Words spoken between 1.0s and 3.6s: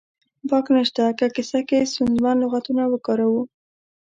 که کیسه کې ستونزمن لغاتونه وکاروو